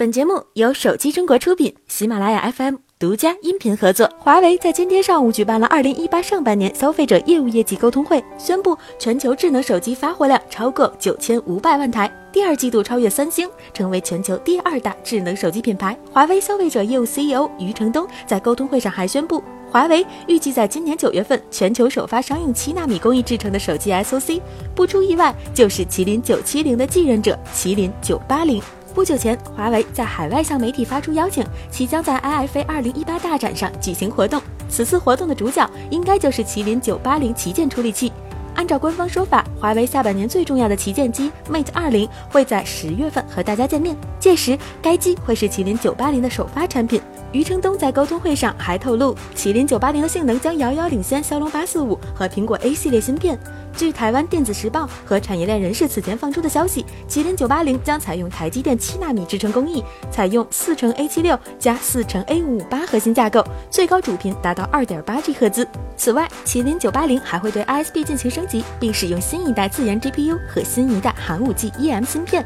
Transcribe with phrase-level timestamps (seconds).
[0.00, 4.10] 本节目由手机中国出品，喜马拉雅 FM 独家音频合作。
[4.18, 15.94] 华为在今天上午举办了二零一八上半年消费者业务业绩沟通会，宣布全球智能手机发货量超过九千五百万台，第二季度超越三星，成为全球第二大智能手机品牌。
[16.10, 24.40] 华为消费者业务 CEO 余承东在沟通会上还宣布，华为预计在今年九月份全球首发商用七纳米工艺制成的手机 SoC，
[24.74, 28.62] 不出意外就是麒麟九七零的继任者麒麟九八零。
[28.92, 34.42] 不久前，华为在海外向媒体发出邀请，其将在 IFA 二零一八大展上举行活动。
[34.68, 38.12] 此次活动的主角应该就是麒麟九八零旗舰处理器。
[38.56, 47.00] 按照官方说法，华为下半年最重要的旗舰机 Mate 二零会在十月份和大家见面，届时该机会是麒麟九八零的首发产品。
[47.32, 53.38] 余承东在沟通会上还透露，麒麟九八零的性能将遥遥领先骁龙八四五和苹果 A 系列芯片。
[53.76, 65.66] 据台湾电子时报和产业链人士此前放出的消息，麒麟九八零将采用台积电七纳米制程工艺，采用四乘 A 七六加四乘 A 五五八核心架构，最高主频达到二点八 G 赫兹。
[65.96, 72.44] 此外，麒麟九八零还会对 ISP 进行升级，并使用新一代自研 GPU 和新一代寒武纪 EM 芯片。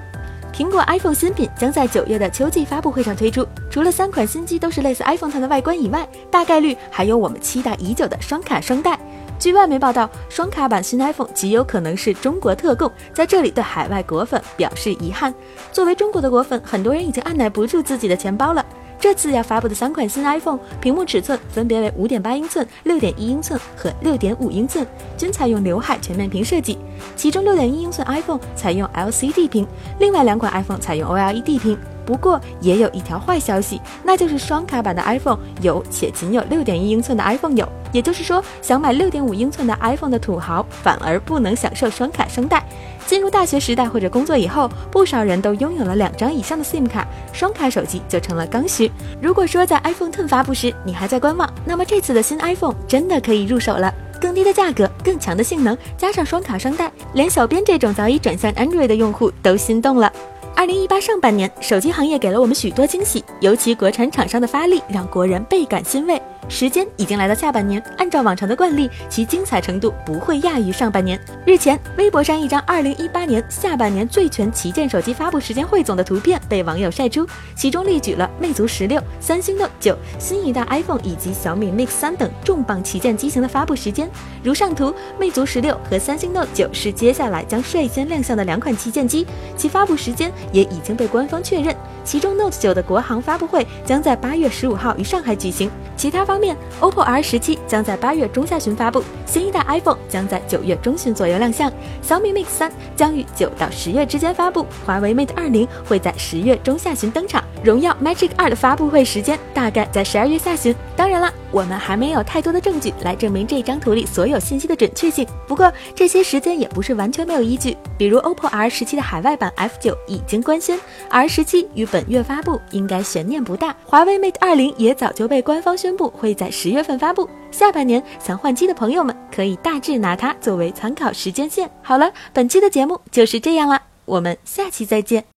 [0.54, 8.96] 苹果 iPhone 新品将在九月的秋季发布会上推出，除了三款新机都是类似 iPhone 10的外观以外，大概率还有我们期待已久的双卡双待。
[9.36, 15.34] 据外媒报道，双卡版新 iPhone 极有可能是中国特供，在这里对海外果粉表示遗憾。
[15.72, 18.64] 作为中国的果粉，很多人已经按捺不住自己的钱包了。
[19.04, 26.78] 这次要发布的三款新 iPhone，屏幕尺寸分别为五点八英寸、六点一英寸和六点五英寸，均采用刘海全面屏设计。
[27.14, 29.66] 其中六点一英寸 iPhone 采用 LCD 屏，
[29.98, 31.78] 另外两款 iPhone 采用 OLED 屏。
[32.04, 42.64] 不过也有一条坏消息，那就是双卡版的 iPhone 有且仅有六点一英寸的 iPhone 有，也就是说，想买六点五英寸的 iPhone 的土豪反而不能享受双卡双待。
[43.06, 48.90] 进入大学时代或者工作以后，不少人都拥有了两张以上的 SIM 卡，双卡手机就成了刚需。
[49.20, 60.10] 如果说在 iPhone 10发布时你还在观望，那么这次的新 iPhone 真的可以入手了，更低的价格，更强的性能，加上双卡双待，连小编这种早已转向 Android 的用户都心动了。
[60.56, 66.20] 二零一八上半年，手机行业给了我们许多惊喜，尤其国产厂商的发力让国人倍感欣慰。
[66.48, 71.18] 时间已经来到下半年，按照往常的惯例，其精彩程度不会亚于上半年。
[71.46, 84.08] 日前，微博上一张二零一八年下半年最全旗舰手机发布时间汇总的图片被网友晒出，其中列举了魅族十六、三星 Note 九、新一代 iPhone 以及小米 Mix 三等重磅旗舰机型的发布时间。
[84.42, 89.26] 如上图，魅族十六和三星 Note 九是接下来将率先亮相的两款旗舰机，
[89.56, 91.74] 其发布时间也已经被官方确认。
[92.04, 95.70] 其中 Note 九的国行发布会将在八月十五号于上海举行。
[95.96, 101.72] 其他方面，OPPO R 十七将在八月中下旬发布，新一代 iPhone 将在九月中旬左右亮相，
[102.02, 110.74] 小米 Mix 三将于九到十月之间发布，华为 Mate 二零会在十月中下旬登场，荣耀 Magic 二的发布会时间大概在十二月下旬。
[111.04, 111.30] 当然了。
[111.52, 115.28] 我们还没有太多的证据来证明这张图里所有信息的准确性。
[115.46, 123.76] 不过这些时间也不是完全没有依据，比如 OPPO R 十七的海外版 F 九已经官宣，R 十七于本月发布，应该悬念不大。
[123.84, 127.28] 华为 Mate 二零也早就被官方宣布会在十月份发布。
[127.50, 131.70] 下半年想换机的朋友们可以大致拿它作为参考时间线。
[131.82, 135.33] 好了，本期的节目就是这样了，我们下期再见。